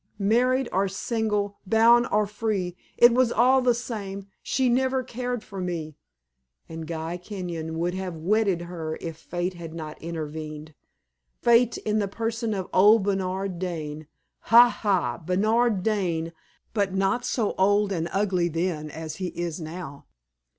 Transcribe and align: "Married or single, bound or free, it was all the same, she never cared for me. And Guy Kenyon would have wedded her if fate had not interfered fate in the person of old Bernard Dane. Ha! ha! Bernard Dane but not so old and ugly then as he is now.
"Married 0.17 0.67
or 0.73 0.87
single, 0.87 1.59
bound 1.67 2.07
or 2.11 2.25
free, 2.25 2.75
it 2.97 3.13
was 3.13 3.31
all 3.31 3.61
the 3.61 3.75
same, 3.75 4.25
she 4.41 4.67
never 4.67 5.03
cared 5.03 5.43
for 5.43 5.61
me. 5.61 5.95
And 6.67 6.87
Guy 6.87 7.17
Kenyon 7.17 7.77
would 7.77 7.93
have 7.93 8.15
wedded 8.17 8.61
her 8.63 8.97
if 8.99 9.15
fate 9.17 9.53
had 9.53 9.75
not 9.75 10.01
interfered 10.01 10.73
fate 11.43 11.77
in 11.77 11.99
the 11.99 12.07
person 12.07 12.55
of 12.55 12.67
old 12.73 13.03
Bernard 13.03 13.59
Dane. 13.59 14.07
Ha! 14.49 14.69
ha! 14.69 15.19
Bernard 15.23 15.83
Dane 15.83 16.33
but 16.73 16.95
not 16.95 17.23
so 17.23 17.53
old 17.59 17.91
and 17.91 18.09
ugly 18.11 18.47
then 18.47 18.89
as 18.89 19.17
he 19.17 19.27
is 19.27 19.59
now. 19.61 20.07